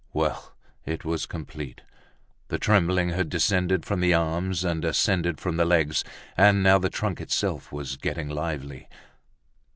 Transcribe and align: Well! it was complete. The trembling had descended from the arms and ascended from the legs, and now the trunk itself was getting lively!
Well! 0.13 0.55
it 0.83 1.05
was 1.05 1.27
complete. 1.27 1.81
The 2.47 2.57
trembling 2.57 3.09
had 3.09 3.29
descended 3.29 3.85
from 3.85 3.99
the 3.99 4.15
arms 4.15 4.63
and 4.63 4.83
ascended 4.83 5.39
from 5.39 5.57
the 5.57 5.63
legs, 5.65 6.03
and 6.35 6.63
now 6.63 6.79
the 6.79 6.89
trunk 6.89 7.21
itself 7.21 7.71
was 7.71 7.97
getting 7.97 8.27
lively! 8.27 8.89